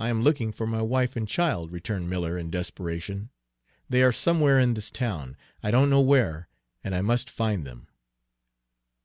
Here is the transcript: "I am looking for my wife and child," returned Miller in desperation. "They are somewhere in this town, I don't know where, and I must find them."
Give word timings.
"I 0.00 0.08
am 0.08 0.22
looking 0.24 0.50
for 0.50 0.66
my 0.66 0.82
wife 0.82 1.14
and 1.14 1.28
child," 1.28 1.70
returned 1.70 2.10
Miller 2.10 2.36
in 2.36 2.50
desperation. 2.50 3.30
"They 3.88 4.02
are 4.02 4.10
somewhere 4.10 4.58
in 4.58 4.74
this 4.74 4.90
town, 4.90 5.36
I 5.62 5.70
don't 5.70 5.88
know 5.90 6.00
where, 6.00 6.48
and 6.82 6.92
I 6.92 7.02
must 7.02 7.30
find 7.30 7.64
them." 7.64 7.86